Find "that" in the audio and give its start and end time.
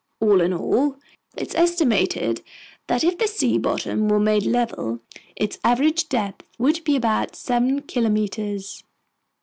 2.87-3.03